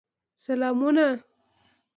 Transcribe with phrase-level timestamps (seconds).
[0.45, 1.07] سلامونه.